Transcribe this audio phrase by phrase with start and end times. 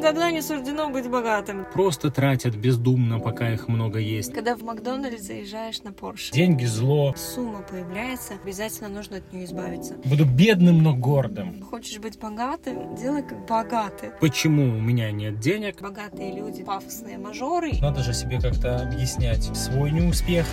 [0.00, 1.66] никогда не суждено быть богатым.
[1.72, 4.32] Просто тратят бездумно, пока их много есть.
[4.32, 7.14] Когда в Макдональдс заезжаешь на Порш, Деньги зло.
[7.16, 9.94] сумма появляется, обязательно нужно от нее избавиться.
[10.04, 11.62] Буду бедным, но гордым.
[11.62, 14.10] Хочешь быть богатым, делай как богатый.
[14.20, 15.80] Почему у меня нет денег?
[15.80, 17.72] Богатые люди, пафосные мажоры.
[17.80, 20.46] Надо же себе как-то объяснять свой неуспех.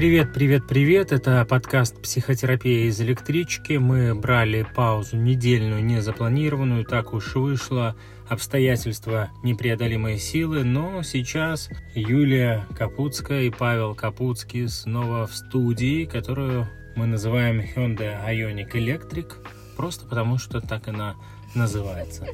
[0.00, 1.12] Привет, привет, привет.
[1.12, 3.74] Это подкаст «Психотерапия из электрички».
[3.74, 6.86] Мы брали паузу недельную, незапланированную.
[6.86, 7.94] Так уж вышло.
[8.26, 10.64] Обстоятельства непреодолимые силы.
[10.64, 18.70] Но сейчас Юлия Капуцкая и Павел Капуцкий снова в студии, которую мы называем Hyundai Ioniq
[18.72, 19.34] Electric.
[19.76, 21.16] Просто потому, что так она
[21.54, 22.26] называется.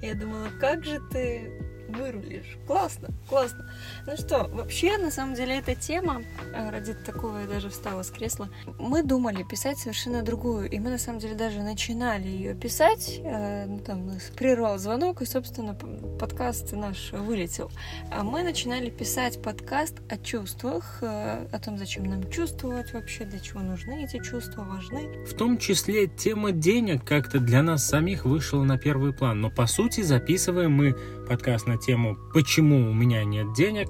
[0.00, 2.58] Я думала, как же ты вырулишь.
[2.66, 3.70] Классно, классно.
[4.06, 6.22] Ну что, вообще, на самом деле, эта тема,
[6.52, 10.90] э, ради такого я даже встала с кресла, мы думали писать совершенно другую, и мы,
[10.90, 15.74] на самом деле, даже начинали ее писать, э, ну, там, нас прервал звонок, и, собственно,
[16.18, 17.70] подкаст наш вылетел.
[18.10, 23.38] А мы начинали писать подкаст о чувствах, э, о том, зачем нам чувствовать вообще, для
[23.38, 25.24] чего нужны эти чувства, важны.
[25.24, 29.40] В том числе тема денег как-то для нас самих вышла на первый план.
[29.40, 30.96] Но по сути записываем мы
[31.28, 33.88] подкаст на тему «Почему у меня нет денег?»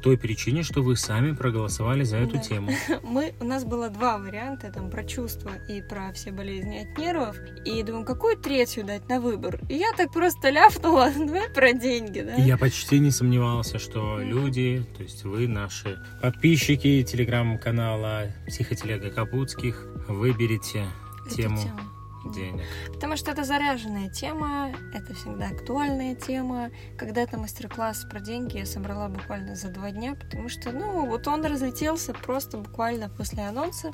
[0.00, 2.38] Той причине, что вы сами проголосовали за эту Да.
[2.38, 2.70] тему.
[3.02, 7.36] Мы, у нас было два варианта, там, про чувства и про все болезни от нервов.
[7.64, 9.60] И думаю, какую третью дать на выбор?
[9.68, 12.34] И я так просто ляпнула, давай про деньги, да?
[12.34, 20.84] Я почти не сомневался, что люди, то есть вы, наши подписчики телеграм-канала Психотелега Капутских, выберете
[21.26, 21.80] Эту тему тему.
[22.30, 22.62] Денег.
[22.92, 26.70] Потому что это заряженная тема, это всегда актуальная тема.
[26.96, 31.44] Когда-то мастер-класс про деньги я собрала буквально за два дня, потому что, ну, вот он
[31.44, 33.92] разлетелся просто буквально после анонса.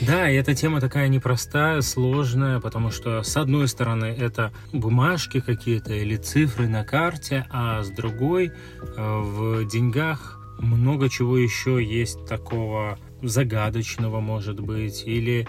[0.00, 5.92] Да, и эта тема такая непростая, сложная, потому что с одной стороны это бумажки какие-то
[5.92, 8.52] или цифры на карте, а с другой э,
[8.96, 15.48] в деньгах много чего еще есть такого загадочного, может быть, или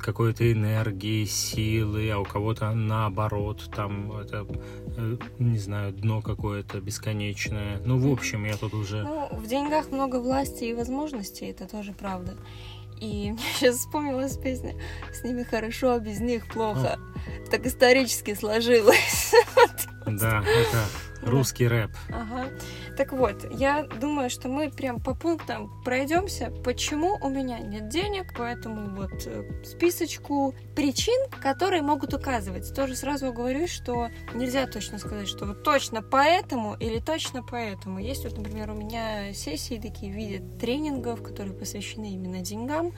[0.00, 4.46] какой-то энергии, силы, а у кого-то наоборот, там это,
[4.96, 7.80] э, не знаю, дно какое-то бесконечное.
[7.84, 9.02] Ну, в общем, я тут уже...
[9.02, 12.36] Ну, в деньгах много власти и возможностей, это тоже правда.
[13.00, 14.74] И мне сейчас вспомнилась песня
[15.12, 16.98] «С ними хорошо, а без них плохо».
[17.50, 19.34] Так исторически сложилось.
[20.06, 20.84] Да, это
[21.22, 21.90] русский рэп.
[22.10, 22.48] Ага.
[22.96, 28.34] Так вот, я думаю, что мы прям по пунктам пройдемся, почему у меня нет денег,
[28.36, 32.74] поэтому вот э, списочку причин, которые могут указывать.
[32.74, 37.98] Тоже сразу говорю, что нельзя точно сказать, что вот точно поэтому или точно поэтому.
[37.98, 42.92] Есть вот, например, у меня сессии такие в виде тренингов, которые посвящены именно деньгам,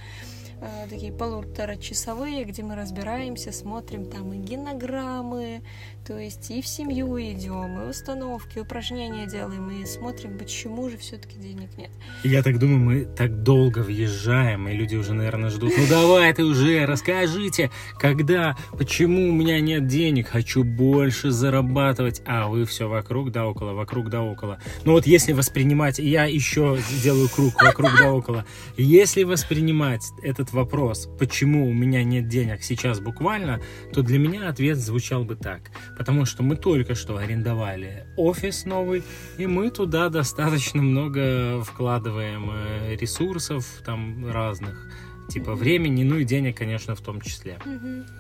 [0.60, 5.62] э, такие полуторачасовые, где мы разбираемся, смотрим там и генограммы,
[6.06, 11.36] то есть и в семью идем, и установки, упражнения делаем, и смотрим, почему же все-таки
[11.36, 11.90] денег нет.
[12.22, 15.72] Я так думаю, мы так долго въезжаем, и люди уже, наверное, ждут.
[15.76, 22.46] Ну давай ты уже, расскажите, когда, почему у меня нет денег, хочу больше зарабатывать, а
[22.46, 24.58] вы все вокруг да около, вокруг да около.
[24.84, 28.44] Ну вот если воспринимать, я еще делаю круг вокруг да около,
[28.76, 30.04] если воспринимать
[30.46, 33.60] этот вопрос, почему у меня нет денег сейчас буквально,
[33.92, 35.70] то для меня ответ звучал бы так.
[35.98, 39.02] Потому что мы только что арендовали офис новый,
[39.38, 44.88] и мы туда достаточно много вкладываем э, ресурсов там разных,
[45.28, 47.58] типа времени, ну и денег, конечно, в том числе.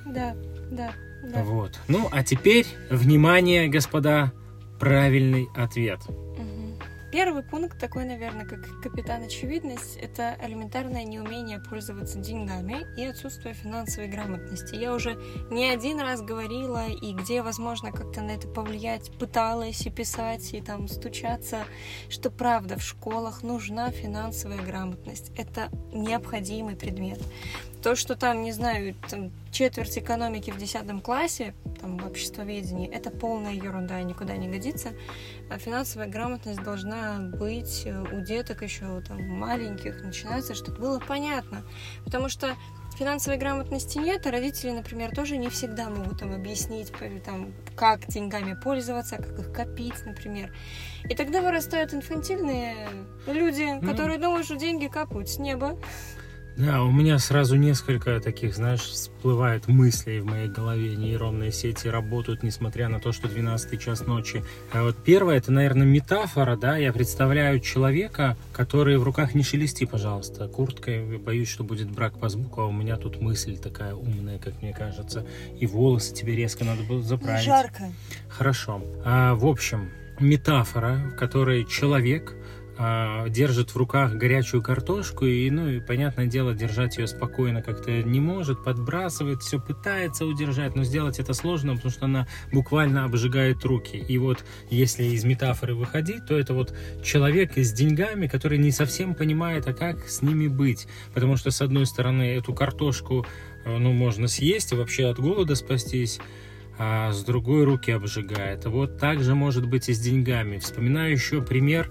[0.06, 0.34] Да,
[0.70, 0.92] да,
[1.22, 1.44] да.
[1.44, 1.78] Вот.
[1.88, 4.32] Ну, а теперь, внимание, господа,
[4.80, 6.00] правильный ответ.
[6.08, 6.55] Мгм.
[7.12, 14.08] Первый пункт такой, наверное, как капитан очевидность, это элементарное неумение пользоваться деньгами и отсутствие финансовой
[14.08, 14.74] грамотности.
[14.74, 15.16] Я уже
[15.50, 20.60] не один раз говорила, и где возможно как-то на это повлиять, пыталась и писать, и
[20.60, 21.64] там стучаться,
[22.08, 25.30] что правда в школах нужна финансовая грамотность.
[25.36, 27.20] Это необходимый предмет.
[27.86, 33.12] То, что там, не знаю, там, четверть экономики в 10 классе, там, в обществоведении, это
[33.12, 34.88] полная ерунда и никуда не годится.
[35.48, 41.62] А финансовая грамотность должна быть э, у деток еще там маленьких, начинается, чтобы было понятно.
[42.04, 42.56] Потому что
[42.98, 46.92] финансовой грамотности нет, а родители, например, тоже не всегда могут им объяснить,
[47.24, 50.52] там, как деньгами пользоваться, как их копить, например.
[51.08, 52.88] И тогда вырастают инфантильные
[53.28, 53.88] люди, Ну.
[53.88, 55.78] которые думают, что деньги капают с неба.
[56.56, 60.96] Да, у меня сразу несколько таких, знаешь, всплывает мыслей в моей голове.
[60.96, 64.42] Нейронные сети работают, несмотря на то, что 12 час ночи.
[64.72, 66.78] А вот первое, это, наверное, метафора, да.
[66.78, 71.18] Я представляю человека, который в руках не шелести, пожалуйста, курткой.
[71.18, 74.72] Боюсь, что будет брак по звуку, а у меня тут мысль такая умная, как мне
[74.72, 75.26] кажется.
[75.58, 77.44] И волосы тебе резко надо было заправить.
[77.44, 77.92] Жарко.
[78.30, 78.82] Хорошо.
[79.04, 82.34] А, в общем, метафора, в которой человек
[82.78, 88.02] а, держит в руках горячую картошку и, ну, и, понятное дело, держать ее спокойно как-то
[88.02, 93.64] не может, подбрасывает, все пытается удержать, но сделать это сложно, потому что она буквально обжигает
[93.64, 93.96] руки.
[93.96, 99.14] И вот если из метафоры выходить, то это вот человек с деньгами, который не совсем
[99.14, 100.86] понимает, а как с ними быть.
[101.14, 103.24] Потому что, с одной стороны, эту картошку,
[103.64, 106.20] э, ну, можно съесть и вообще от голода спастись,
[106.78, 108.66] а с другой руки обжигает.
[108.66, 110.58] Вот так же может быть и с деньгами.
[110.58, 111.90] Вспоминаю еще пример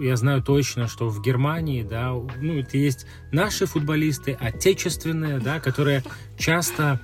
[0.00, 6.02] я знаю точно, что в Германии, да, ну, это есть наши футболисты, отечественные, да, которые
[6.38, 7.00] часто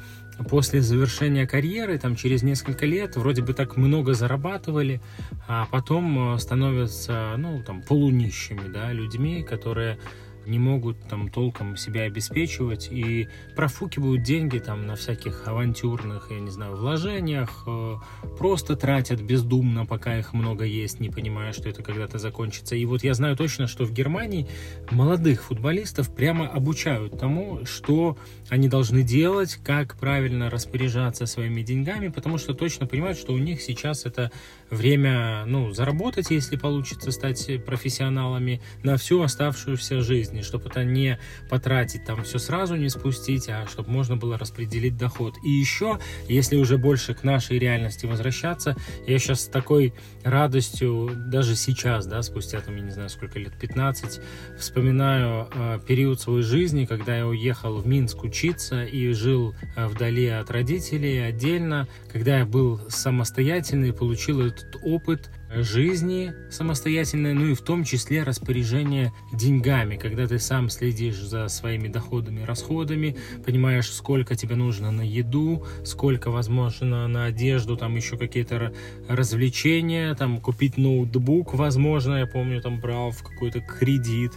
[0.49, 5.01] после завершения карьеры, там, через несколько лет, вроде бы так много зарабатывали,
[5.47, 9.99] а потом э, становятся, ну, там, полунищими, да, людьми, которые
[10.47, 16.51] не могут там толком себя обеспечивать и профукивают деньги там на всяких авантюрных, я не
[16.51, 17.97] знаю, вложениях, э,
[18.39, 22.77] просто тратят бездумно, пока их много есть, не понимая, что это когда-то закончится.
[22.77, 24.49] И вот я знаю точно, что в Германии
[24.91, 28.17] молодых футболистов прямо обучают тому, что
[28.49, 33.63] они должны делать, как правильно распоряжаться своими деньгами, потому что точно понимают, что у них
[33.63, 34.31] сейчас это
[34.73, 41.19] время, ну, заработать, если получится стать профессионалами на всю оставшуюся жизнь, чтобы это не
[41.51, 45.35] потратить там все сразу, не спустить, а чтобы можно было распределить доход.
[45.45, 45.99] И еще,
[46.29, 48.75] если уже больше к нашей реальности возвращаться,
[49.07, 49.93] я сейчас с такой
[50.25, 54.21] радостью, даже сейчас, да, спустя там, я не знаю, сколько лет, 15,
[54.59, 60.29] вспоминаю э, период своей жизни, когда я уехал в Минск учиться и жил э, вдали
[60.29, 67.55] от родителей отдельно, когда я был самостоятельный, получил этот этот опыт жизни самостоятельной, ну и
[67.55, 74.35] в том числе распоряжение деньгами, когда ты сам следишь за своими доходами, расходами, понимаешь, сколько
[74.35, 78.73] тебе нужно на еду, сколько возможно на одежду, там еще какие-то
[79.09, 84.33] развлечения, там купить ноутбук, возможно, я помню, там брал в какой-то кредит,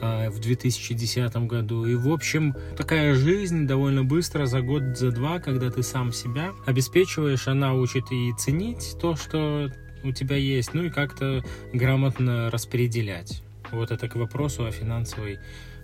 [0.00, 1.86] в 2010 году.
[1.86, 6.52] И, в общем, такая жизнь довольно быстро, за год, за два, когда ты сам себя
[6.66, 9.70] обеспечиваешь, она учит и ценить то, что
[10.04, 11.42] у тебя есть, ну и как-то
[11.72, 13.42] грамотно распределять.
[13.70, 15.38] Вот это к вопросу о финансовой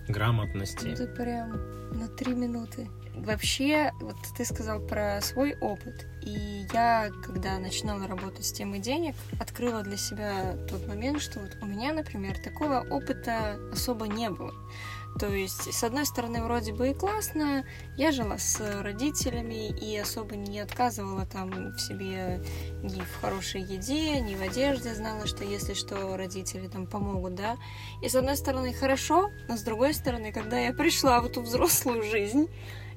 [0.07, 0.87] грамотности.
[0.87, 1.51] Это прям
[1.91, 2.87] на три минуты.
[3.15, 6.05] Вообще, вот ты сказал про свой опыт.
[6.25, 11.57] И я, когда начинала работать с темой денег, открыла для себя тот момент, что вот
[11.61, 14.53] у меня, например, такого опыта особо не было.
[15.19, 17.63] То есть, с одной стороны, вроде бы и классно,
[17.95, 22.41] я жила с родителями и особо не отказывала там в себе
[22.83, 27.55] ни в хорошей еде, ни в одежде, знала, что если что, родители там помогут, да.
[28.03, 32.03] И с одной стороны, хорошо, но с другой стороны, когда я пришла в эту взрослую
[32.03, 32.49] жизнь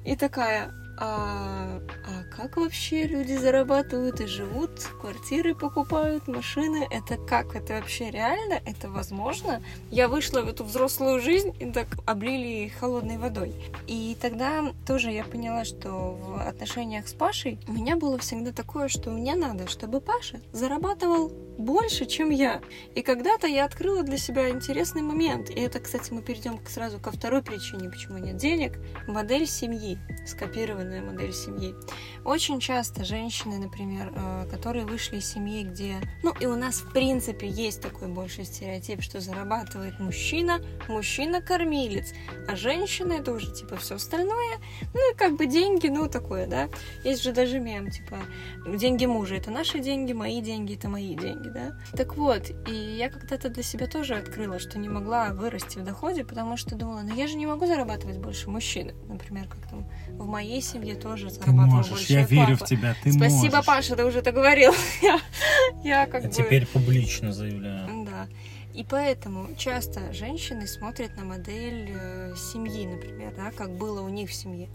[0.03, 6.85] и такая, а, а как вообще люди зарабатывают и живут, квартиры покупают, машины?
[6.91, 7.55] Это как?
[7.55, 8.59] Это вообще реально?
[8.65, 9.61] Это возможно?
[9.91, 13.55] Я вышла в эту взрослую жизнь и так облили холодной водой.
[13.87, 18.89] И тогда тоже я поняла, что в отношениях с Пашей у меня было всегда такое,
[18.89, 22.61] что мне надо, чтобы Паша зарабатывал больше, чем я.
[22.95, 25.49] И когда-то я открыла для себя интересный момент.
[25.49, 28.79] И это, кстати, мы перейдем сразу ко второй причине, почему нет денег.
[29.07, 31.75] Модель семьи, скопированная модель семьи.
[32.23, 35.97] Очень часто женщины, например, э, которые вышли из семьи, где...
[36.23, 42.13] Ну, и у нас, в принципе, есть такой большой стереотип, что зарабатывает мужчина, мужчина-кормилец,
[42.47, 44.57] а женщина это уже, типа, все остальное.
[44.93, 46.69] Ну, и как бы деньги, ну, такое, да.
[47.03, 48.19] Есть же даже мем, типа,
[48.65, 51.75] деньги мужа— это наши деньги, мои деньги— это мои деньги да.
[51.93, 56.23] Так вот, и я когда-то для себя тоже открыла, что не могла вырасти в доходе,
[56.23, 58.93] потому что думала, ну я же не могу зарабатывать больше мужчины.
[59.07, 62.33] Например, как там в моей семье тоже зарабатывал ты можешь, больше я папа.
[62.33, 63.65] верю в тебя, ты Спасибо, можешь.
[63.65, 64.73] Паша, ты уже это говорил.
[65.83, 66.33] я, как а бы...
[66.33, 68.05] теперь публично заявляю.
[68.05, 68.27] Да.
[68.73, 74.29] И поэтому часто женщины смотрят на модель э, семьи, например, да, как было у них
[74.29, 74.69] в семье.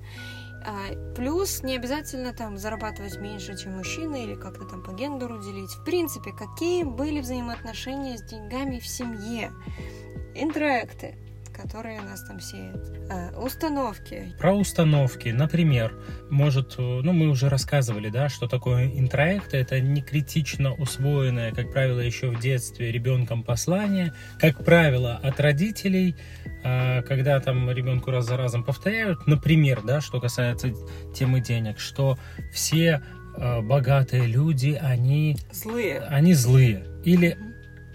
[0.67, 5.71] А, плюс не обязательно там зарабатывать меньше, чем мужчина, или как-то там по гендеру делить.
[5.71, 9.53] В принципе, какие были взаимоотношения с деньгами в семье?
[10.35, 11.17] Интеракты.
[11.55, 12.93] Которые нас там сеют.
[13.11, 14.35] А, установки.
[14.39, 15.95] Про установки, например,
[16.31, 22.01] может, ну мы уже рассказывали, да, что такое интроект, это не критично усвоенное, как правило,
[22.01, 26.17] еще в детстве ребенком послание, как правило, от родителей,
[26.65, 30.73] а, когда там ребенку раз за разом повторяют, например, да, что касается
[31.15, 32.19] темы денег, что
[32.53, 33.03] все
[33.37, 36.01] а, богатые люди, они злые.
[36.01, 36.87] Они злые.
[37.05, 37.37] Или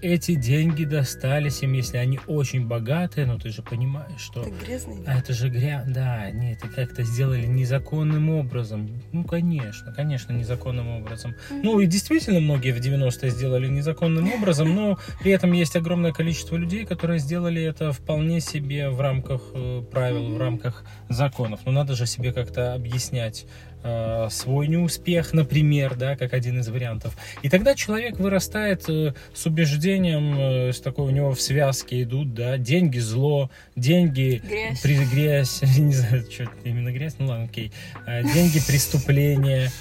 [0.02, 4.42] эти деньги достались им, если они очень богатые, но ты же понимаешь, что...
[4.42, 5.04] Это грязные.
[5.06, 8.90] А это же грязь, да, нет, это как-то сделали незаконным образом.
[9.12, 11.32] Ну, конечно, конечно, незаконным образом.
[11.32, 11.62] Mm-hmm.
[11.64, 16.56] Ну, и действительно, многие в 90-е сделали незаконным образом, но при этом есть огромное количество
[16.56, 20.36] людей, которые сделали это вполне себе в рамках э, правил, mm-hmm.
[20.36, 21.62] в рамках законов.
[21.66, 23.46] Но надо же себе как-то объяснять
[23.82, 27.16] Э, свой неуспех, например, да, как один из вариантов.
[27.44, 32.34] И тогда человек вырастает э, с убеждением, э, с такой у него в связке идут,
[32.34, 37.72] да, деньги зло, деньги грязь, при, грязь не знаю, что именно грязь, ну ладно, окей,
[38.06, 39.72] деньги преступления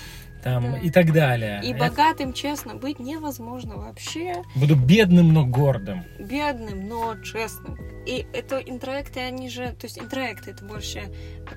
[0.42, 0.78] там, да.
[0.78, 1.60] и так далее.
[1.62, 1.78] И Это...
[1.78, 4.42] богатым, честно, быть невозможно вообще.
[4.56, 6.04] Буду бедным, но гордым.
[6.18, 7.76] Бедным, но честным.
[8.06, 11.02] И это интроекты, они же, то есть интроекты это больше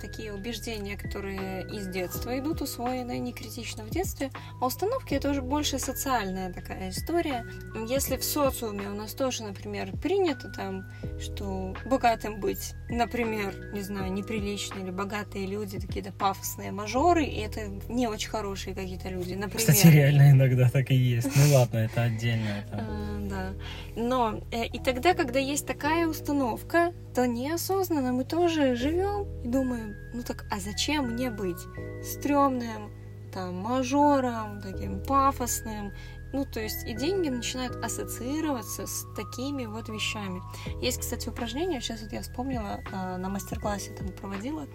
[0.02, 5.42] такие убеждения, которые из детства идут, усвоенные не критично в детстве, а установки это уже
[5.42, 7.46] больше социальная такая история.
[7.88, 10.86] Если в социуме у нас тоже, например, принято там,
[11.22, 17.68] что богатым быть, например, не знаю, неприлично, или богатые люди, такие-то пафосные мажоры, и это
[17.88, 19.60] не очень хорошие какие-то люди, например.
[19.60, 21.30] Кстати, реально иногда так и есть.
[21.36, 22.50] Ну ладно, это отдельно.
[22.68, 22.86] Это...
[22.92, 23.54] А, да.
[23.96, 29.96] Но э, и тогда, когда есть такая установка, то неосознанно мы тоже живем и думаем,
[30.14, 31.60] ну так, а зачем мне быть
[32.04, 32.92] стрёмным,
[33.34, 35.94] там, мажором, таким пафосным,
[36.34, 40.42] ну, то есть и деньги начинают ассоциироваться с такими вот вещами.
[40.82, 44.68] Есть, кстати, упражнение, сейчас вот я вспомнила, э, на мастер-классе там проводила,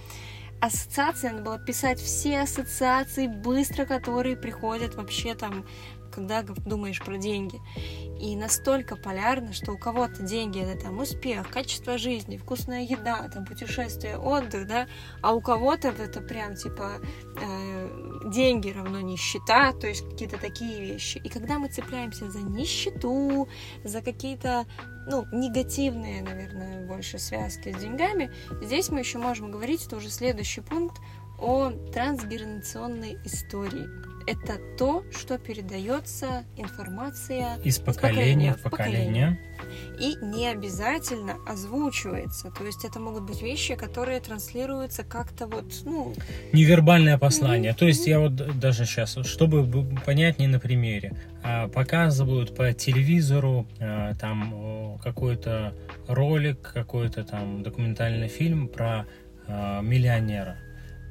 [0.60, 5.66] ассоциация, надо было писать все ассоциации быстро, которые приходят вообще там
[6.16, 7.60] когда думаешь про деньги.
[8.18, 13.44] И настолько полярно, что у кого-то деньги это там успех, качество жизни, вкусная еда, там
[13.44, 14.86] путешествие, отдых, да,
[15.20, 16.92] а у кого-то это прям типа
[17.38, 21.18] э, деньги равно нищета, то есть какие-то такие вещи.
[21.18, 23.46] И когда мы цепляемся за нищету,
[23.84, 24.64] за какие-то
[25.06, 28.32] ну, негативные, наверное, больше связки с деньгами,
[28.62, 30.96] здесь мы еще можем говорить, это уже следующий пункт,
[31.38, 39.38] о трансгенерационной истории это то, что передается информация из поколения в поколение.
[39.98, 42.50] И не обязательно озвучивается.
[42.50, 46.14] То есть это могут быть вещи, которые транслируются как-то вот, ну...
[46.52, 47.72] Невербальное послание.
[47.72, 47.78] Mm-hmm.
[47.78, 54.14] То есть я вот даже сейчас, чтобы понятнее на примере, а, показывают по телевизору а,
[54.14, 55.74] там какой-то
[56.08, 59.06] ролик, какой-то там документальный фильм про
[59.46, 60.58] а, миллионера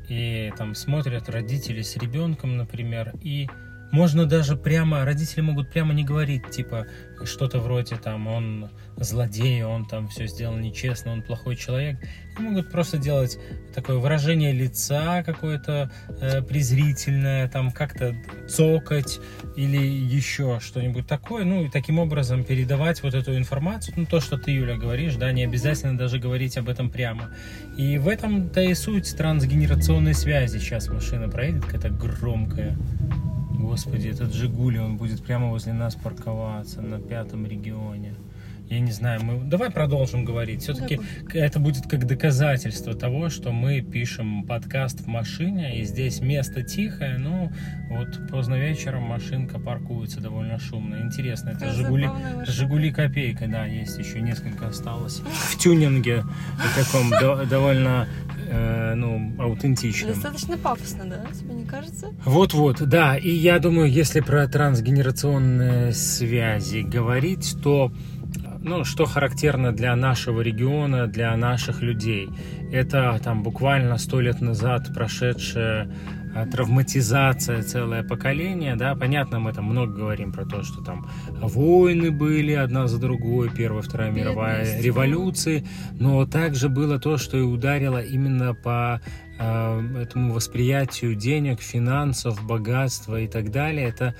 [0.09, 3.47] и там смотрят родители с ребенком, например, и
[3.91, 6.85] можно даже прямо, родители могут прямо не говорить, типа,
[7.23, 11.97] что-то вроде там, он злодей, он там все сделал нечестно, он плохой человек.
[12.37, 13.37] И могут просто делать
[13.73, 18.15] такое выражение лица какое-то э, презрительное, там как-то
[18.49, 19.19] цокать
[19.55, 21.45] или еще что-нибудь такое.
[21.45, 25.31] Ну и таким образом передавать вот эту информацию, ну то, что ты, Юля, говоришь, да,
[25.31, 27.29] не обязательно даже говорить об этом прямо.
[27.77, 30.57] И в этом-то и суть трансгенерационной связи.
[30.57, 32.77] Сейчас машина проедет, какая-то громкая.
[33.59, 38.15] Господи, этот Жигули, он будет прямо возле нас парковаться на пятом регионе.
[38.69, 40.63] Я не знаю, мы давай продолжим говорить.
[40.63, 40.99] Все-таки
[41.33, 47.17] это будет как доказательство того, что мы пишем подкаст в машине, и здесь место тихое,
[47.17, 47.51] ну
[47.89, 51.01] вот поздно вечером машинка паркуется довольно шумно.
[51.03, 52.09] Интересно, это Жигули,
[52.47, 55.19] Жигули копейка, да, есть еще несколько осталось.
[55.51, 56.23] В тюнинге
[56.75, 57.09] таком
[57.49, 58.07] довольно
[58.47, 60.13] э, ну, аутентичным.
[60.13, 61.25] Достаточно пафосно, да?
[61.33, 62.07] Тебе не кажется?
[62.23, 63.17] Вот-вот, да.
[63.17, 67.91] И я думаю, если про трансгенерационные связи говорить, то
[68.65, 72.29] ну, что характерно для нашего региона, для наших людей.
[72.71, 75.91] Это там буквально сто лет назад прошедшая
[76.35, 82.11] а, травматизация целое поколение, да, понятно, мы там много говорим про то, что там войны
[82.11, 84.83] были одна за другой, Первая, Вторая мировая Бедность.
[84.83, 88.99] революции, но также было то, что и ударило именно по
[89.39, 93.87] э, этому восприятию денег, финансов, богатства и так далее.
[93.87, 94.15] Это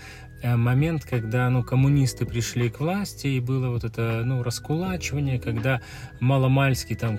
[0.55, 5.81] момент, когда ну, коммунисты пришли к власти, и было вот это ну, раскулачивание, когда
[6.19, 7.17] маломальски там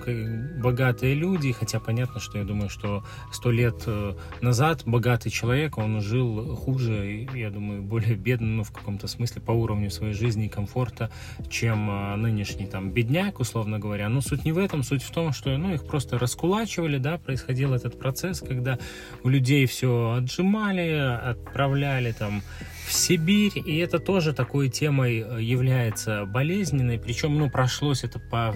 [0.61, 6.01] богатые люди, хотя понятно, что я думаю, что сто лет э, назад богатый человек, он
[6.01, 10.49] жил хуже, я думаю, более бедно, ну, в каком-то смысле, по уровню своей жизни и
[10.49, 11.11] комфорта,
[11.49, 14.09] чем э, нынешний там бедняк, условно говоря.
[14.09, 17.73] Но суть не в этом, суть в том, что ну, их просто раскулачивали, да, происходил
[17.73, 18.77] этот процесс, когда
[19.23, 22.41] у людей все отжимали, отправляли там
[22.87, 28.55] в Сибирь, и это тоже такой темой э, является болезненной, причем, ну, прошлось это по,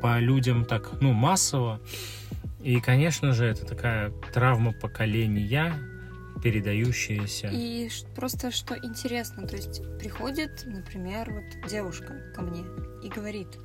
[0.00, 1.80] по людям так, ну, массово,
[2.62, 5.74] и, конечно же, это такая травма поколения,
[6.42, 7.48] передающаяся.
[7.52, 12.64] И просто что интересно, то есть приходит, например, вот девушка ко мне
[13.02, 13.58] и говорит,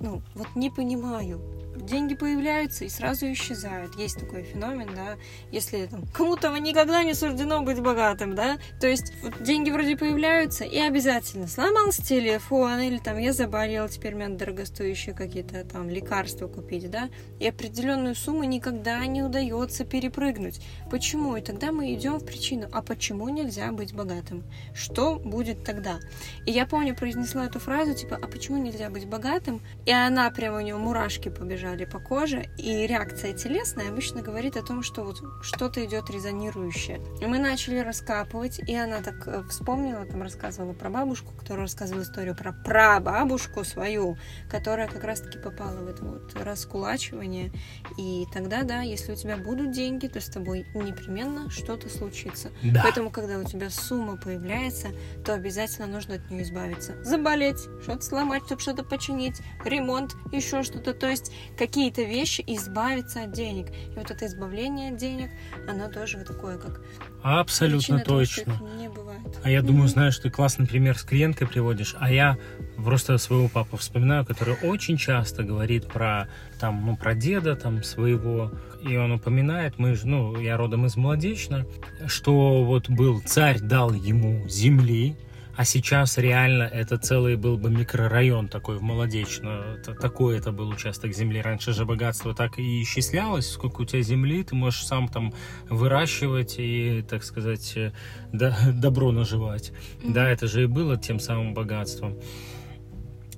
[0.00, 1.40] ну, вот не понимаю,
[1.76, 3.96] деньги появляются и сразу исчезают.
[3.96, 5.16] Есть такой феномен, да,
[5.50, 10.64] если там, кому-то никогда не суждено быть богатым, да, то есть вот, деньги вроде появляются
[10.64, 16.46] и обязательно сломался телефон или там я заболел, теперь мне надо дорогостоящие какие-то там лекарства
[16.46, 17.08] купить, да,
[17.40, 20.60] и определенную сумму никогда не удается перепрыгнуть.
[20.90, 21.36] Почему?
[21.36, 24.44] И тогда мы идем в причину, а почему нельзя быть богатым?
[24.74, 26.00] Что будет тогда?
[26.46, 29.60] И я помню, произнесла эту фразу, типа, а почему нельзя быть богатым?
[29.86, 34.56] И она прямо у нее мурашки побежали побежали по коже, и реакция телесная обычно говорит
[34.56, 37.00] о том, что вот что-то идет резонирующее.
[37.20, 42.02] И мы начали раскапывать, и она так э, вспомнила, там рассказывала про бабушку, которая рассказывала
[42.02, 44.16] историю про прабабушку свою,
[44.50, 47.52] которая как раз-таки попала в это вот раскулачивание.
[47.96, 52.50] И тогда, да, если у тебя будут деньги, то с тобой непременно что-то случится.
[52.62, 52.80] Да.
[52.82, 54.88] Поэтому, когда у тебя сумма появляется,
[55.24, 56.94] то обязательно нужно от нее избавиться.
[57.04, 60.92] Заболеть, что-то сломать, чтобы что-то починить, ремонт, еще что-то.
[60.92, 63.68] То есть какие-то вещи избавиться от денег.
[63.70, 65.30] И вот это избавление от денег,
[65.68, 66.80] оно тоже вот такое, как
[67.22, 68.56] Абсолютно точно.
[68.56, 69.20] Того, не бывает.
[69.44, 72.36] А я думаю, знаешь, ты классный пример с клиенткой приводишь, а я
[72.76, 76.28] просто своего папу вспоминаю, который очень часто говорит про
[76.58, 78.50] там, ну, про деда там своего,
[78.82, 81.64] и он упоминает, мы же, ну, я родом из Молодечно,
[82.06, 85.16] что вот был царь дал ему земли,
[85.54, 89.76] а сейчас реально это целый был бы микрорайон такой в Молодечно.
[90.00, 91.42] Такой это был участок земли.
[91.42, 93.50] Раньше же богатство так и исчислялось.
[93.50, 95.34] Сколько у тебя земли, ты можешь сам там
[95.68, 97.92] выращивать и, так сказать, э,
[98.72, 99.70] добро наживать.
[99.70, 100.12] Mm-hmm.
[100.12, 102.18] Да, это же и было тем самым богатством.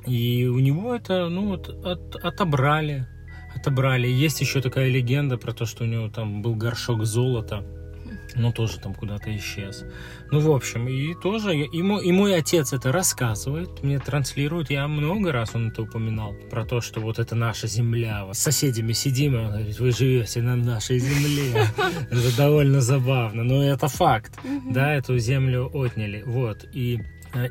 [0.07, 3.09] И у него это, ну, вот, от, отобрали.
[3.57, 4.07] Отобрали.
[4.07, 7.65] Есть еще такая легенда про то, что у него там был горшок золота
[8.35, 9.85] но тоже там куда-то исчез.
[10.31, 14.89] Ну, в общем, и тоже, и мой, и мой отец это рассказывает, мне транслирует, я
[14.89, 19.35] много раз он это упоминал, про то, что вот это наша земля, с соседями сидим,
[19.35, 21.67] и он говорит, вы живете на нашей земле.
[22.11, 24.39] Это довольно забавно, но это факт,
[24.71, 27.01] да, эту землю отняли, вот, и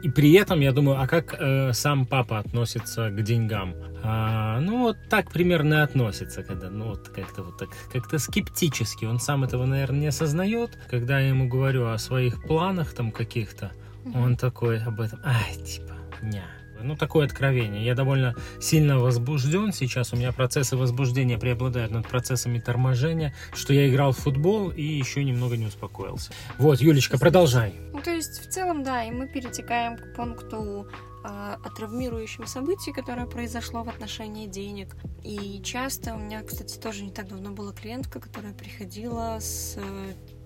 [0.01, 3.75] и при этом, я думаю, а как э, сам папа относится к деньгам?
[4.03, 9.05] А, ну, вот так примерно относится, когда, ну, вот как-то вот так, как-то скептически.
[9.05, 10.77] Он сам этого, наверное, не осознает.
[10.89, 13.71] Когда я ему говорю о своих планах там каких-то,
[14.13, 16.43] он такой об этом, ай, типа, ня
[16.83, 17.85] ну, такое откровение.
[17.85, 20.13] Я довольно сильно возбужден сейчас.
[20.13, 25.23] У меня процессы возбуждения преобладают над процессами торможения, что я играл в футбол и еще
[25.23, 26.31] немного не успокоился.
[26.57, 27.73] Вот, Юлечка, продолжай.
[27.93, 30.87] Ну, то есть, в целом, да, и мы перетекаем к пункту
[31.23, 34.95] э, о травмирующем событии, которое произошло в отношении денег.
[35.23, 39.77] И часто у меня, кстати, тоже не так давно была клиентка, которая приходила с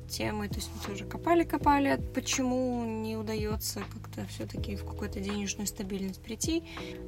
[0.07, 6.21] темы, то есть мы тоже копали-копали, почему не удается как-то все-таки в какую-то денежную стабильность
[6.21, 6.63] прийти.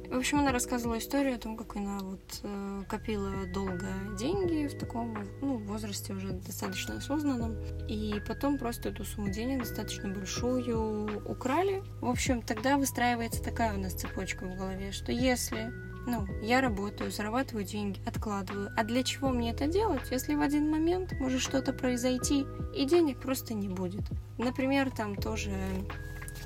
[0.08, 4.78] В общем, она рассказывала историю о том, как она вот э, копила долго деньги в
[4.78, 7.56] таком ну, возрасте уже достаточно осознанном,
[7.88, 11.82] и потом просто эту сумму денег достаточно большую украли.
[12.00, 15.72] В общем, тогда выстраивается такая у нас цепочка в голове, что если
[16.06, 18.70] ну, я работаю, зарабатываю деньги, откладываю.
[18.76, 23.20] А для чего мне это делать, если в один момент может что-то произойти, и денег
[23.20, 24.02] просто не будет?
[24.38, 25.52] Например, там тоже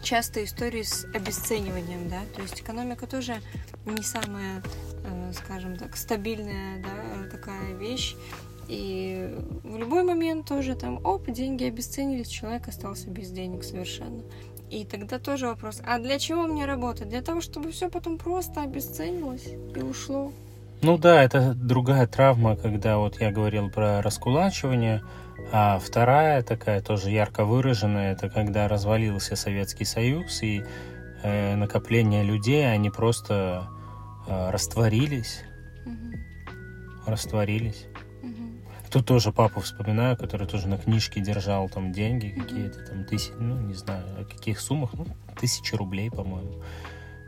[0.03, 3.37] часто истории с обесцениванием, да, то есть экономика тоже
[3.87, 4.63] не самая,
[5.05, 8.17] э, скажем так, стабильная, да, такая вещь,
[8.69, 14.23] и в любой момент тоже там, оп, деньги обесценились, человек остался без денег совершенно.
[14.75, 17.09] И тогда тоже вопрос, а для чего мне работать?
[17.09, 20.33] Для того, чтобы все потом просто обесценилось и ушло.
[20.83, 25.01] Ну да, это другая травма, когда вот я говорил про раскулачивание,
[25.53, 30.65] а вторая такая тоже ярко выраженная, это когда развалился Советский Союз и
[31.23, 33.69] э, накопление людей, они просто
[34.27, 35.45] э, растворились,
[35.87, 36.19] угу.
[37.07, 37.87] растворились.
[38.95, 43.59] Тут тоже папу вспоминаю, который тоже на книжке держал там деньги какие-то, там тысячи, ну,
[43.59, 45.05] не знаю, о каких суммах, ну,
[45.37, 46.63] тысячи рублей, по-моему.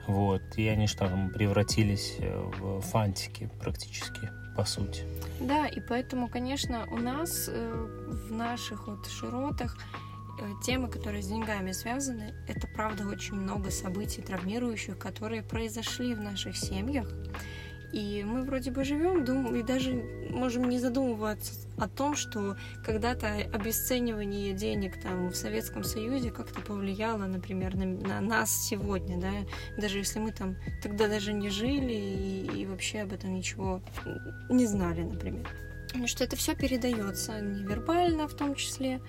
[0.06, 5.02] Вот, и они же там превратились э, в фантики практически, по сути.
[5.40, 7.88] Да, и поэтому, конечно, у нас э,
[8.28, 9.76] в наших вот широтах
[10.40, 16.20] э, темы, которые с деньгами связаны, это правда очень много событий травмирующих, которые произошли в
[16.20, 17.12] наших семьях.
[17.96, 19.94] И мы вроде бы живем, дум, и даже
[20.28, 22.54] можем не задумываться о том, что
[22.84, 29.32] когда-то обесценивание денег там в Советском Союзе как-то повлияло, например, на, на нас сегодня, да,
[29.80, 33.80] даже если мы там тогда даже не жили и, и вообще об этом ничего
[34.50, 35.48] не знали, например.
[36.04, 39.00] Что это все передается невербально в том числе.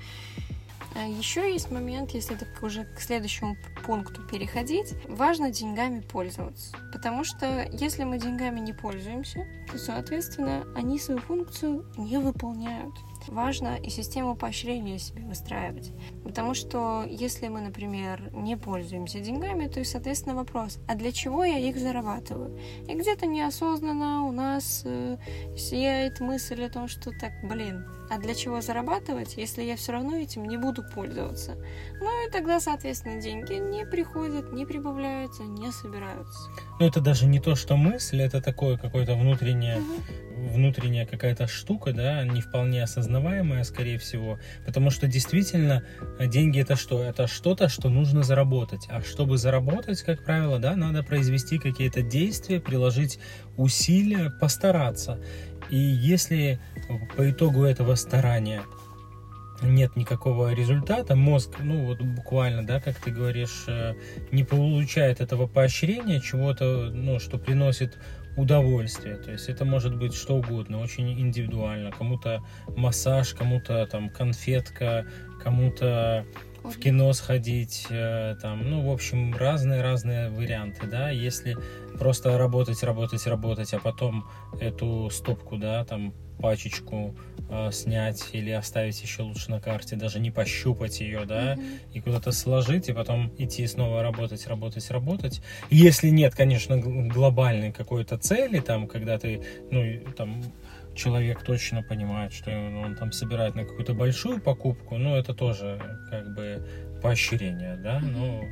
[0.96, 6.76] А Еще есть момент, если так уже к следующему пункту переходить, важно деньгами пользоваться.
[6.92, 12.94] Потому что если мы деньгами не пользуемся, то, соответственно, они свою функцию не выполняют
[13.28, 15.92] важно и систему поощрения себе выстраивать.
[16.24, 21.44] Потому что если мы, например, не пользуемся деньгами, то и, соответственно, вопрос, а для чего
[21.44, 22.58] я их зарабатываю?
[22.88, 25.18] И где-то неосознанно у нас э,
[25.58, 30.16] сияет мысль о том, что так, блин, а для чего зарабатывать, если я все равно
[30.16, 31.56] этим не буду пользоваться?
[32.00, 36.50] Ну и тогда, соответственно, деньги не приходят, не прибавляются, не собираются.
[36.80, 39.86] Ну это даже не то, что мысль, это такое какое-то внутреннее, угу.
[40.38, 45.84] Внутренняя какая-то штука, да, не вполне осознаваемая, скорее всего, потому что действительно
[46.20, 47.04] деньги это что?
[47.04, 52.60] Это что-то, что нужно заработать, а чтобы заработать, как правило, да, надо произвести какие-то действия,
[52.60, 53.20] приложить
[53.58, 55.20] усилия, постараться.
[55.70, 56.60] И если
[57.16, 58.62] по итогу этого старания
[59.62, 63.96] нет никакого результата, мозг, ну вот буквально, да, как ты говоришь, э,
[64.32, 67.98] не получает этого поощрения, чего-то, ну, что приносит
[68.38, 69.18] удовольствие.
[69.18, 71.92] То есть это может быть что угодно, очень индивидуально.
[71.92, 75.06] Кому-то массаж, кому-то там конфетка,
[75.44, 76.26] кому-то
[76.64, 81.58] в кино сходить, э, там, ну, в общем, разные-разные варианты, да, если
[81.98, 84.26] просто работать, работать, работать, а потом
[84.60, 87.16] эту стопку, да, там, пачечку
[87.50, 91.80] э, снять или оставить еще лучше на карте, даже не пощупать ее, да, mm-hmm.
[91.94, 95.42] и куда-то сложить, и потом идти снова работать, работать, работать.
[95.70, 99.84] Если нет, конечно, глобальной какой-то цели, там, когда ты, ну,
[100.16, 100.44] там,
[100.96, 106.34] человек точно понимает, что он там собирает на какую-то большую покупку, ну, это тоже как
[106.36, 106.66] бы
[107.02, 108.12] поощрение, да, mm-hmm.
[108.12, 108.44] ну...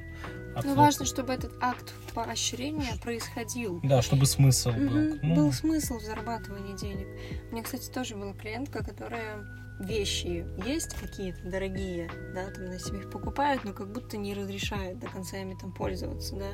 [0.64, 3.80] Но важно, чтобы этот акт поощрения происходил.
[3.84, 4.80] Да, чтобы смысл был.
[4.80, 5.20] Mm-hmm.
[5.24, 5.36] Ну...
[5.36, 7.08] Был смысл в зарабатывании денег.
[7.50, 9.46] У меня, кстати, тоже была клиентка, которая
[9.80, 15.00] вещи есть какие-то дорогие, да, там на себе их покупают, но как будто не разрешают
[15.00, 16.52] до конца ими там пользоваться, да.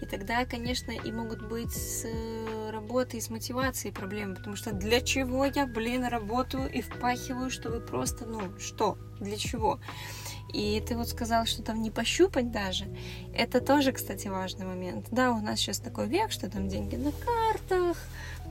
[0.00, 5.00] И тогда, конечно, и могут быть с э, работой, с мотивацией проблемы, потому что для
[5.00, 9.78] чего я, блин, работаю и впахиваю, чтобы просто, ну, что, для чего?
[10.52, 12.84] И ты вот сказал, что там не пощупать даже.
[13.34, 15.06] Это тоже, кстати, важный момент.
[15.10, 17.96] Да, у нас сейчас такой век, что там деньги на картах,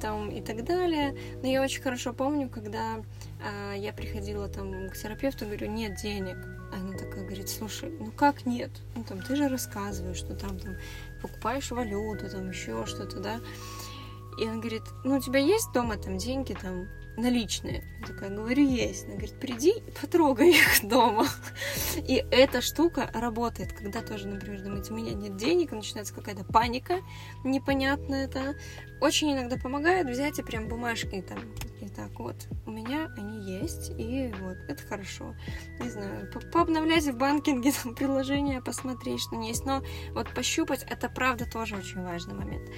[0.01, 1.15] там и так далее.
[1.41, 2.97] Но я очень хорошо помню, когда
[3.43, 6.37] э, я приходила там к терапевту, говорю, нет денег.
[6.73, 8.71] Она такая говорит, слушай, ну как нет?
[8.95, 10.77] Ну там ты же рассказываешь, что там, там
[11.21, 13.41] покупаешь валюту, там еще что-то, да.
[14.39, 17.83] И он говорит, ну у тебя есть дома там деньги, там наличные.
[18.01, 19.05] Я такая говорю, есть.
[19.05, 21.27] Она говорит, приди и потрогай их дома.
[21.95, 26.99] И эта штука работает, когда тоже, например, думаете, у меня нет денег, начинается какая-то паника
[27.43, 28.55] непонятная, да.
[29.01, 31.39] Очень иногда помогает взять и прям бумажки там,
[31.81, 32.35] и так вот,
[32.67, 35.35] у меня они есть, и вот, это хорошо.
[35.79, 41.49] Не знаю, пообновлять в банкинге там приложение, посмотреть, что есть, но вот пощупать, это правда
[41.49, 42.69] тоже очень важный момент.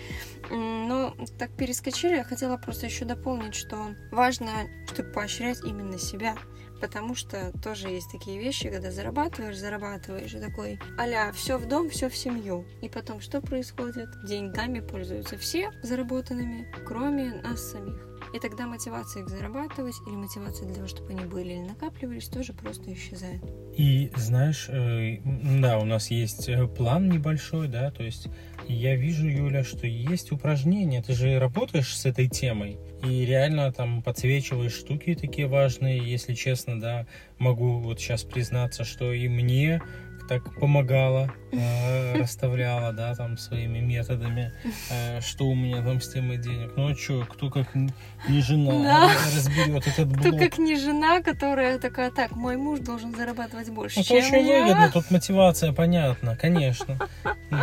[0.49, 4.49] Ну, так перескочили, я хотела просто еще дополнить, что важно,
[4.87, 6.37] чтобы поощрять именно себя.
[6.83, 11.89] Потому что тоже есть такие вещи, когда зарабатываешь, зарабатываешь, и такой, аля, все в дом,
[11.89, 12.65] все в семью.
[12.81, 14.09] И потом что происходит?
[14.27, 18.05] Деньгами пользуются все заработанными, кроме нас самих.
[18.33, 22.51] И тогда мотивация их зарабатывать или мотивация для того, чтобы они были или накапливались, тоже
[22.51, 23.41] просто исчезает.
[23.77, 25.19] И знаешь, э,
[25.61, 28.27] да, у нас есть э, план небольшой, да, то есть
[28.67, 31.01] я вижу, Юля, что есть упражнения.
[31.01, 35.99] Ты же работаешь с этой темой и реально там подсвечиваешь штуки такие важные.
[35.99, 37.05] Если честно, да,
[37.37, 39.81] могу вот сейчас признаться, что и мне
[40.27, 44.53] так помогала, э, расставляла, да, там своими методами,
[44.89, 46.73] э, что у меня там с темой денег.
[46.75, 49.09] Ну а что, кто как не жена Да.
[49.35, 50.39] разберет этот Кто блок.
[50.39, 54.61] как не жена, которая такая, так, мой муж должен зарабатывать больше, Это чем очень я.
[54.63, 56.97] выгодно, тут мотивация понятна, конечно.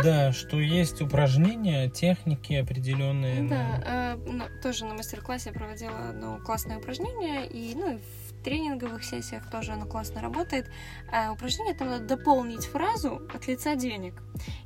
[0.03, 3.43] Да, что есть упражнения, техники определенные.
[3.49, 7.99] Да, э, ну, тоже на мастер-классе проводила одно классное упражнение, и ну,
[8.41, 10.69] тренинговых сессиях тоже оно классно работает.
[11.11, 14.21] А упражнение там надо дополнить фразу от лица денег.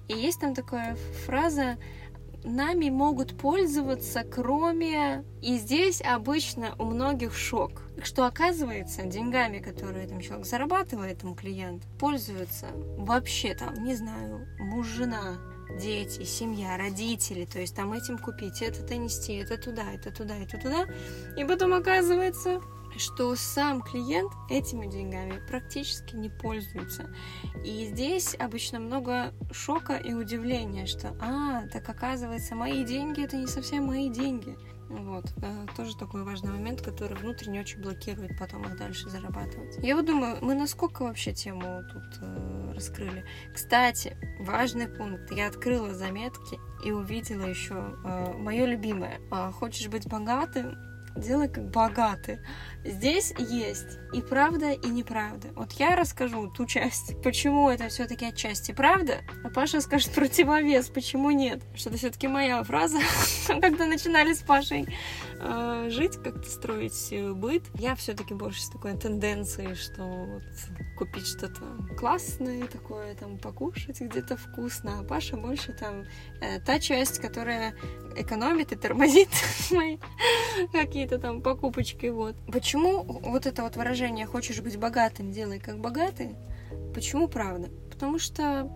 [0.08, 1.78] И есть там такая фраза
[2.46, 5.24] нами могут пользоваться, кроме...
[5.42, 7.82] И здесь обычно у многих шок.
[8.04, 14.88] Что оказывается, деньгами, которые там человек зарабатывает, там клиент, пользуются вообще там, не знаю, муж,
[14.88, 15.38] жена,
[15.80, 20.58] дети, семья, родители, то есть там этим купить, это нести, это туда, это туда, это
[20.58, 20.86] туда.
[21.38, 22.62] И потом оказывается,
[22.98, 27.14] что сам клиент этими деньгами практически не пользуется.
[27.64, 33.48] И здесь обычно много шока и удивления, что, а, так оказывается, мои деньги это не
[33.48, 34.58] совсем мои деньги.
[34.88, 39.78] Вот, э, тоже такой важный момент, который внутренне очень блокирует потом их дальше зарабатывать.
[39.84, 43.26] Я вот думаю, мы насколько вообще тему тут э, раскрыли.
[43.54, 45.32] Кстати, важный пункт.
[45.32, 49.20] Я открыла заметки и увидела еще э, мое любимое.
[49.32, 50.78] А, хочешь быть богатым?
[51.16, 52.40] Делай как богатый.
[52.84, 55.48] Здесь есть и правда, и неправда.
[55.56, 61.32] Вот я расскажу ту часть, почему это все-таки отчасти правда, а Паша скажет противовес, почему
[61.32, 61.64] нет.
[61.74, 63.00] Что это все-таки моя фраза,
[63.48, 64.88] когда начинали с Пашей
[65.46, 67.64] э, жить, как-то строить э, быт.
[67.76, 70.44] Я все-таки больше с такой тенденцией, что вот
[70.98, 71.62] купить что-то
[71.98, 76.06] классное, такое там покушать где-то вкусно, а Паша больше там
[76.42, 77.76] э, та часть, которая
[78.16, 79.30] экономит и тормозит
[79.72, 79.98] мои
[80.72, 82.36] какие-то там покупочки, вот.
[82.52, 86.36] Почему вот это вот выражение «хочешь быть богатым, делай как богатый»,
[86.94, 87.70] почему правда?
[87.96, 88.70] Потому что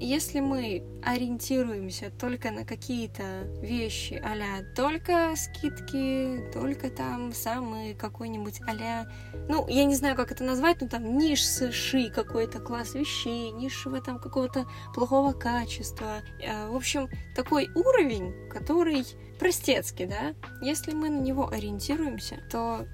[0.00, 9.04] если мы ориентируемся только на какие-то вещи а только скидки, только там самый какой-нибудь а
[9.50, 14.18] ну, я не знаю, как это назвать, но там ниши какой-то класс вещей, нишевого там
[14.18, 16.22] какого-то плохого качества.
[16.40, 19.04] Э, В общем, такой уровень, который
[19.38, 20.34] простецкий, да?
[20.62, 22.86] Если мы на него ориентируемся, то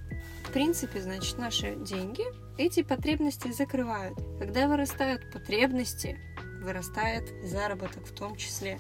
[0.44, 2.24] в принципе, значит, наши деньги
[2.58, 4.18] эти потребности закрывают.
[4.38, 6.18] Когда вырастают потребности,
[6.62, 8.78] вырастает заработок в том числе.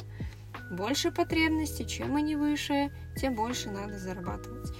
[0.70, 4.70] Больше потребностей, чем они выше, тем больше надо зарабатывать.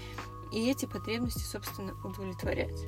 [0.53, 2.79] И эти потребности, собственно, удовлетворять.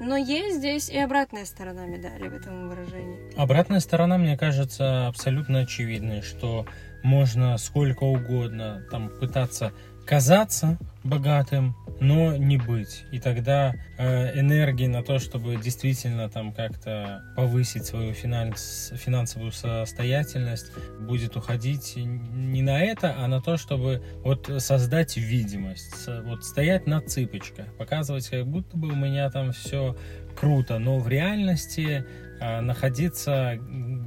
[0.00, 3.36] Но есть здесь и обратная сторона медали в этом выражении.
[3.36, 6.64] Обратная сторона, мне кажется, абсолютно очевидной, что
[7.02, 9.72] можно сколько угодно там пытаться
[10.06, 13.04] казаться богатым, но не быть.
[13.12, 20.72] И тогда э, энергии на то, чтобы действительно там как-то повысить свою финанс, финансовую состоятельность,
[21.00, 27.00] будет уходить не на это, а на то, чтобы вот создать видимость, вот стоять на
[27.00, 29.96] цыпочках, показывать, как будто бы у меня там все
[30.38, 32.04] круто, но в реальности
[32.40, 33.58] а, находиться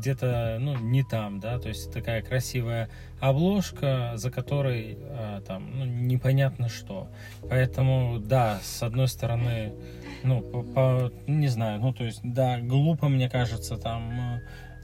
[0.02, 5.86] где-то, ну, не там, да, то есть такая красивая обложка, за которой а, там, ну,
[5.86, 7.08] непонятно что.
[7.50, 9.74] Поэтому, да, с одной стороны,
[10.24, 14.12] ну, по, по- не знаю, ну, то есть, да, глупо, мне кажется, там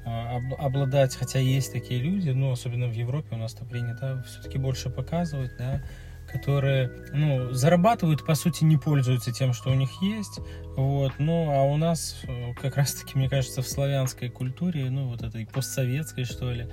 [0.05, 4.59] э, об- обладать, хотя есть такие люди, ну, особенно в Европе у нас-то принято все-таки
[4.59, 5.81] больше показывать, да,
[6.31, 10.39] которые, ну, зарабатывают, по сути, не пользуются тем, что у них есть,
[10.75, 15.23] вот, ну, а у нас э, как раз-таки, мне кажется, в славянской культуре, ну, вот
[15.23, 16.67] этой постсоветской, что ли,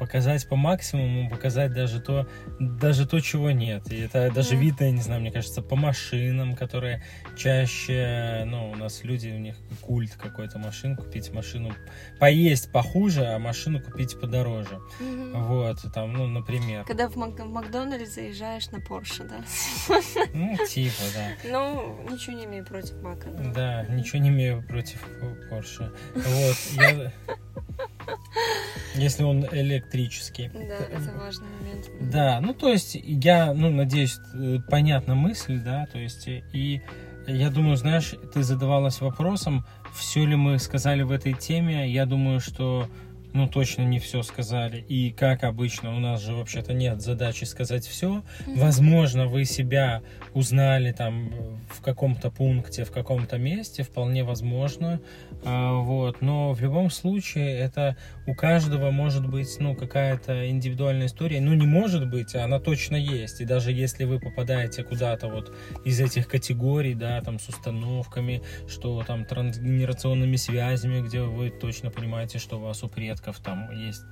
[0.00, 2.26] показать по максимуму, показать даже то,
[2.58, 3.92] даже то, чего нет.
[3.92, 4.56] И это даже Да.
[4.56, 7.04] видно, я не знаю, мне кажется, по машинам, которые
[7.36, 11.72] чаще, ну, у нас люди, у них культ какой-то машин, купить машину,
[12.18, 14.80] поесть похуже, а машину купить подороже.
[15.00, 15.44] Мгм.
[15.44, 16.84] Вот, там, ну, например.
[16.84, 19.44] Когда в, Мак- в Макдональдс заезжаешь на Порше, да?
[20.32, 21.28] Ну, типа, да.
[21.50, 23.28] Ну, ничего не имею против Мака.
[23.54, 24.98] Да, ничего не имею против
[25.50, 25.92] Порше.
[26.14, 27.12] Вот, я...
[28.94, 30.50] Если он электрический.
[30.52, 31.90] Да, это важный момент.
[32.00, 36.82] Да, ну то есть я, ну надеюсь, э, понятна мысль, да, то есть э, и
[37.26, 41.88] я думаю, знаешь, ты задавалась вопросом, все ли мы сказали в этой теме.
[41.90, 42.88] Я думаю, что
[43.32, 44.84] ну, точно не все сказали.
[44.88, 48.22] И, как обычно, у нас же вообще-то нет задачи сказать все.
[48.46, 50.02] Возможно, вы себя
[50.34, 51.30] узнали там
[51.70, 55.00] в каком-то пункте, в каком-то месте, вполне возможно.
[55.44, 56.20] А, вот.
[56.20, 61.40] Но в любом случае, это у каждого может быть, ну, какая-то индивидуальная история.
[61.40, 63.40] Ну, не может быть, а она точно есть.
[63.40, 69.02] И даже если вы попадаете куда-то вот из этих категорий, да, там, с установками, что
[69.04, 74.04] там трансгенерационными связями, где вы точно понимаете, что у вас у предков там есть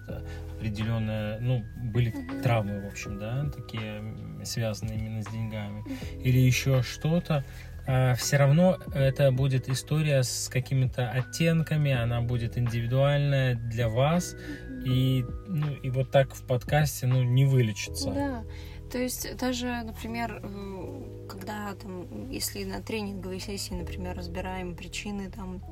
[0.56, 2.42] определенная, ну, были uh-huh.
[2.42, 4.02] травмы, в общем, да, такие
[4.44, 5.84] связанные именно с деньгами,
[6.22, 7.44] или еще что-то,
[7.86, 14.36] а, все равно это будет история с какими-то оттенками, она будет индивидуальная для вас,
[14.84, 18.10] и, ну, и вот так в подкасте, ну, не вылечится.
[18.10, 18.44] Да.
[18.90, 25.62] То есть даже, например, э, когда там, если на тренинговой сессии, например, разбираем причины там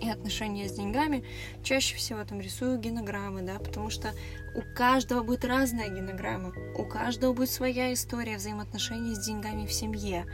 [0.00, 1.24] и отношения с деньгами,
[1.62, 4.12] чаще всего там рисую генограммы, да, потому что
[4.54, 10.26] у каждого будет разная генограмма, у каждого будет своя история взаимоотношений с деньгами в семье.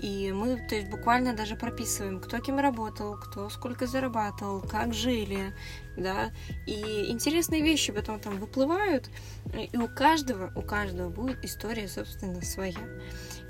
[0.00, 5.54] И мы, то есть, буквально даже прописываем, кто кем работал, кто сколько зарабатывал, как жили,
[5.96, 6.32] да.
[6.66, 9.10] И интересные вещи потом там выплывают,
[9.54, 12.80] и у каждого, у каждого будет история, собственно, своя.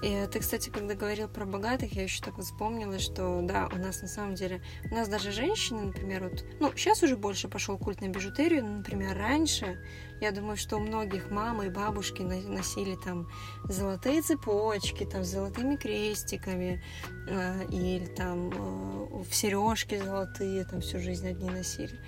[0.02, 3.76] И ты, кстати, когда говорил про богатых, я еще так вот вспомнила, что да, у
[3.76, 7.78] нас на самом деле, у нас даже женщины, например, вот, ну, сейчас уже больше пошел
[7.78, 9.78] культ на бижутерию, но, например, раньше,
[10.20, 13.30] я думаю, что у многих мамы и бабушки носили там
[13.68, 16.82] золотые цепочки, там, с золотыми крестиками,
[17.28, 21.98] э, или там э, в сережки золотые, там, всю жизнь одни носили.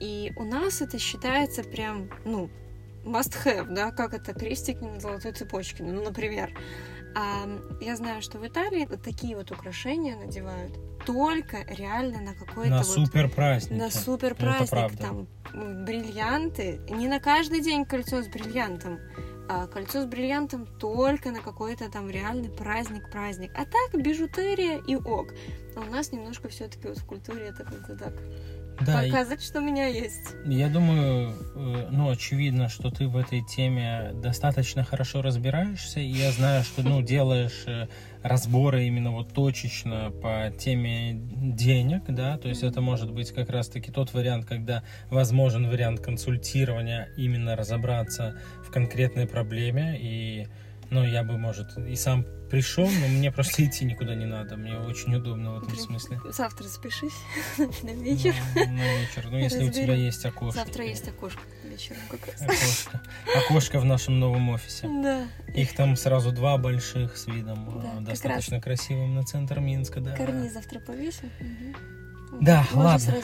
[0.00, 2.50] И у нас это считается прям, ну,
[3.04, 6.52] must have, да, как это крестик на золотой цепочке, ну, например.
[7.16, 7.48] А
[7.80, 12.86] я знаю, что в Италии такие вот украшения надевают только реально на какой-то на вот...
[12.86, 13.78] супер праздник.
[13.78, 14.98] На супер праздник.
[14.98, 15.26] Там
[15.84, 16.80] бриллианты.
[16.90, 19.00] Не на каждый день кольцо с бриллиантом.
[19.48, 23.50] А кольцо с бриллиантом только на какой-то там реальный праздник-праздник.
[23.56, 25.32] А так бижутерия и ок.
[25.74, 28.12] А у нас немножко все-таки вот в культуре это как-то так
[28.80, 29.46] да, показать, и...
[29.46, 30.34] что у меня есть.
[30.44, 36.30] Я думаю, э, ну, очевидно, что ты в этой теме достаточно хорошо разбираешься, и я
[36.32, 37.86] знаю, что, ну, делаешь э,
[38.22, 43.90] разборы именно вот точечно по теме денег, да, то есть это может быть как раз-таки
[43.90, 50.46] тот вариант, когда возможен вариант консультирования, именно разобраться в конкретной проблеме и
[50.90, 54.56] ну, я бы, может, и сам пришел, но мне просто идти никуда не надо.
[54.56, 56.20] Мне очень удобно в этом смысле.
[56.30, 57.14] Завтра запишись
[57.82, 58.34] на вечер.
[58.54, 59.28] На, на вечер.
[59.30, 59.70] Ну, если Разберем.
[59.70, 60.64] у тебя есть окошко.
[60.64, 62.42] Завтра есть окошко вечером как раз.
[62.42, 63.00] Окошко.
[63.36, 64.88] Окошко в нашем новом офисе.
[64.88, 65.26] Да.
[65.54, 70.16] Их там сразу два больших с видом да, достаточно красивым на центр Минска, да.
[70.16, 71.30] Карниз завтра повесим.
[71.40, 72.07] Угу.
[72.40, 73.14] Да, Можно ладно.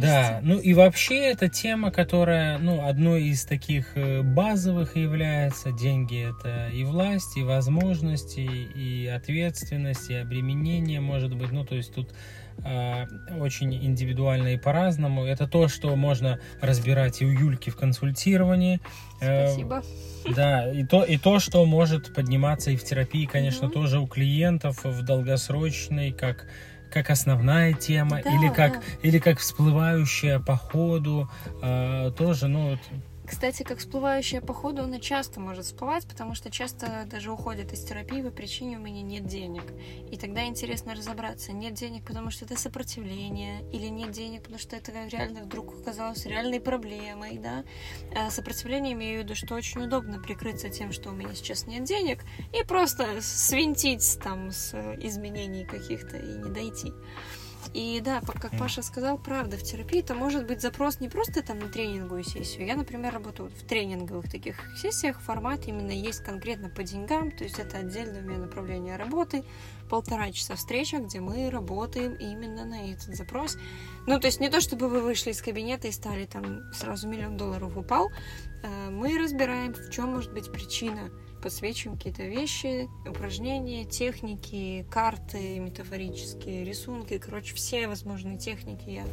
[0.00, 5.72] Да, ну и вообще эта тема, которая, ну, одной из таких э, базовых является.
[5.72, 11.52] Деньги это и власть, и возможности, и ответственность, и обременение, может быть.
[11.52, 12.14] Ну, то есть тут
[12.64, 13.06] э,
[13.38, 15.24] очень индивидуально и по-разному.
[15.24, 18.80] Это то, что можно разбирать и у Юльки в консультировании.
[19.20, 19.82] Э, Спасибо.
[20.34, 23.74] Да, и то, и то, что может подниматься и в терапии, конечно, угу.
[23.74, 26.46] тоже у клиентов в долгосрочной, как
[26.94, 31.28] как основная тема да, или как или как всплывающая по ходу
[31.60, 32.78] э, тоже ну
[33.26, 37.82] кстати, как всплывающая по ходу, она часто может всплывать, потому что часто даже уходит из
[37.84, 39.62] терапии по причине у меня нет денег.
[40.10, 44.76] И тогда интересно разобраться, нет денег, потому что это сопротивление, или нет денег, потому что
[44.76, 47.64] это реально вдруг оказалось реальной проблемой, да.
[48.14, 51.84] А сопротивление имею в виду, что очень удобно прикрыться тем, что у меня сейчас нет
[51.84, 56.92] денег, и просто свинтить там с изменений каких-то и не дойти.
[57.72, 61.58] И да, как Паша сказал, правда, в терапии это может быть запрос не просто там
[61.58, 62.66] на тренинговую сессию.
[62.66, 65.20] Я, например, работаю в тренинговых таких сессиях.
[65.20, 69.44] Формат именно есть конкретно по деньгам, то есть это отдельное у меня направление работы.
[69.88, 73.56] Полтора часа встреча, где мы работаем именно на этот запрос.
[74.06, 77.36] Ну, то есть не то, чтобы вы вышли из кабинета и стали там сразу миллион
[77.36, 78.10] долларов упал.
[78.62, 81.10] Э, мы разбираем, в чем может быть причина
[81.44, 89.04] подсвечиваем какие-то вещи, упражнения, техники, карты метафорические, рисунки, короче, все возможные техники я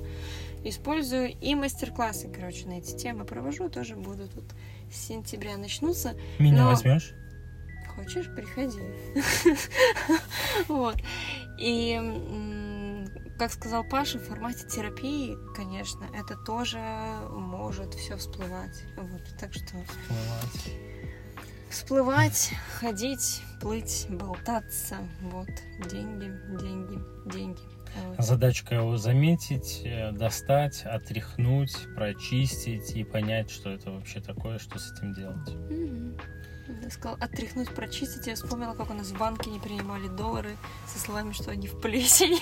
[0.64, 1.38] использую.
[1.42, 4.46] И мастер-классы, короче, на эти темы провожу, тоже будут тут
[4.90, 6.16] с сентября начнутся.
[6.40, 6.70] Меня Но...
[6.70, 7.14] возьмешь?
[7.96, 8.80] Хочешь, приходи.
[10.70, 10.96] Вот.
[11.60, 12.00] И
[13.38, 16.80] как сказал Паша, в формате терапии, конечно, это тоже
[17.30, 18.84] может все всплывать.
[18.96, 19.66] Вот, так что...
[19.84, 20.91] Всплывать
[21.72, 24.98] всплывать, ходить, плыть, болтаться.
[25.22, 25.50] Вот,
[25.90, 27.00] деньги, деньги,
[27.34, 27.60] деньги.
[28.06, 28.24] вот.
[28.24, 34.92] Задачка его заметить, э, достать, отряхнуть, прочистить и понять, что это вообще такое, что с
[34.92, 35.56] этим делать.
[35.70, 36.18] Мгм.
[36.84, 38.28] Я сказал, отряхнуть, прочистить.
[38.28, 40.56] Я вспомнила, как у нас в банке не принимали доллары
[40.88, 42.40] со словами, что они в плесени.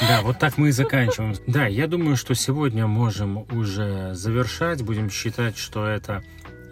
[0.00, 1.36] Да, вот так мы и заканчиваем.
[1.46, 4.82] Да, я думаю, что сегодня можем уже завершать.
[4.82, 6.22] Будем считать, что это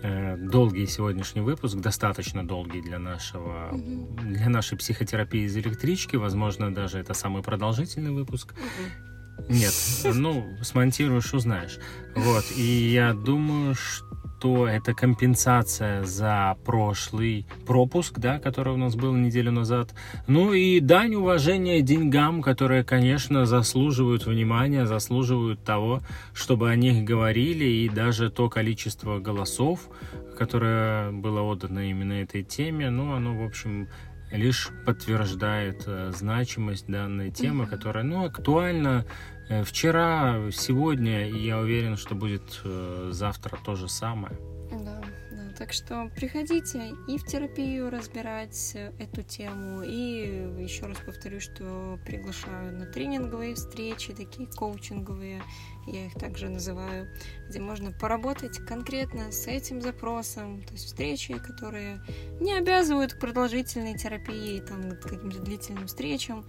[0.03, 6.17] долгий сегодняшний выпуск, достаточно долгий для нашего для нашей психотерапии из электрички.
[6.17, 8.55] Возможно, даже это самый продолжительный выпуск.
[9.49, 9.73] Нет,
[10.05, 11.79] ну, смонтируешь, узнаешь.
[12.15, 14.07] Вот, и я думаю, что
[14.45, 19.95] это компенсация за прошлый пропуск, да, который у нас был неделю назад.
[20.27, 26.01] Ну и дань уважения деньгам, которые, конечно, заслуживают внимания, заслуживают того,
[26.35, 29.89] чтобы о них говорили, и даже то количество голосов,
[30.37, 33.89] которое было отдано именно этой теме, ну, оно, в общем,
[34.33, 39.05] лишь подтверждает э, значимость данной темы, которая, ну, актуальна
[39.65, 44.37] вчера, сегодня, и я уверен, что будет э, завтра то же самое.
[44.71, 45.53] Да, да.
[45.59, 49.83] Так что приходите и в терапию разбирать э, эту тему.
[49.83, 55.43] И еще раз повторю, что приглашаю на тренинговые встречи, такие коучинговые,
[55.87, 57.09] я их также называю,
[57.53, 60.63] где можно поработать конкретно с этим запросом.
[60.63, 62.01] То есть встречи, которые
[62.41, 66.47] не обязывают к продолжительной терапии, там, к каким-то длительным встречам.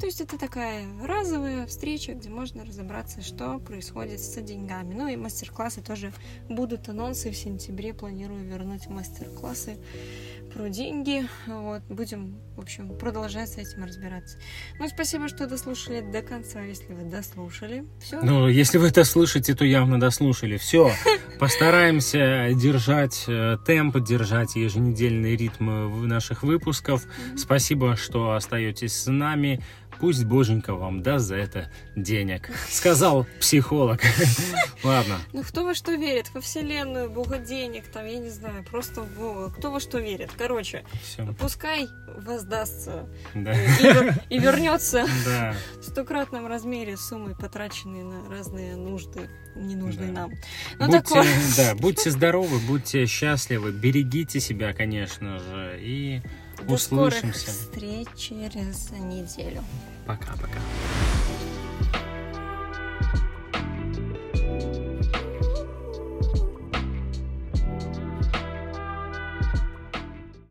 [0.00, 4.94] То есть это такая разовая встреча, где можно разобраться, что происходит с деньгами.
[4.94, 6.12] Ну и мастер-классы тоже
[6.48, 7.92] будут анонсы в сентябре.
[7.92, 9.76] Планирую вернуть мастер-классы
[10.54, 11.26] про деньги.
[11.46, 14.38] Вот, будем, в общем, продолжать с этим разбираться.
[14.78, 17.84] Ну, спасибо, что дослушали до конца, если вы дослушали.
[18.00, 18.20] Все.
[18.22, 20.45] Ну, если вы это слышите, то явно дослушали.
[20.54, 20.92] Все,
[21.40, 27.02] постараемся держать э, темп, держать еженедельные ритмы в- наших выпусков.
[27.36, 29.60] Спасибо, что остаетесь с нами.
[30.00, 32.50] Пусть Боженька вам даст за это денег.
[32.68, 34.00] Сказал психолог.
[34.84, 35.18] Ладно.
[35.32, 36.26] Ну, кто во что верит?
[36.34, 39.50] Во Вселенную, Бога денег, там, я не знаю, просто в Бога.
[39.50, 40.30] Кто во что верит?
[40.36, 41.26] Короче, Все.
[41.40, 41.88] пускай
[42.18, 43.52] воздастся Да.
[43.52, 45.54] и, вер- и вернется Да.
[45.80, 50.20] в стократном размере суммы, потраченные на разные нужды, ненужные Да.
[50.22, 50.30] нам.
[50.78, 51.26] Ну, Будьте, такое.
[51.56, 56.22] да, будьте здоровы, будьте счастливы, берегите себя, конечно же, и
[56.68, 57.22] Услышимся.
[57.24, 59.62] До скорых встреч через неделю.
[60.06, 60.58] Пока-пока.